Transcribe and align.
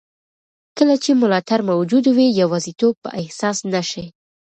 کله 0.77 0.95
چې 1.03 1.11
ملاتړ 1.21 1.59
موجود 1.71 2.05
وي، 2.15 2.27
یوازیتوب 2.41 2.93
به 3.03 3.09
احساس 3.21 3.57
نه 3.73 3.81
شي. 3.89 4.05